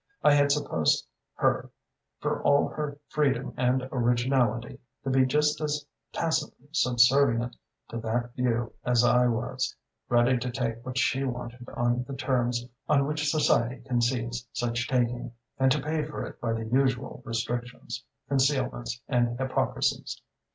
[0.23, 1.05] I had supposed
[1.35, 1.69] her,
[2.21, 7.55] for all her freedom and originality, to be just as tacitly subservient
[7.89, 9.75] to that view as I was:
[10.09, 15.33] ready to take what she wanted on the terms on which society concedes such taking,
[15.59, 20.19] and to pay for it by the usual restrictions, concealments and hypocrisies.